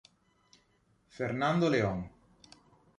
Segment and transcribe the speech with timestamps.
[1.09, 2.09] Fernando León